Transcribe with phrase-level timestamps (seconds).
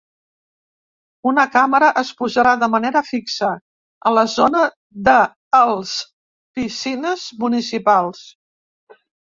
[1.31, 3.51] Una càmera es posarà de manera fixa
[4.09, 4.65] a la zona
[5.11, 5.19] de
[5.63, 5.95] els
[6.61, 8.29] piscines municipals.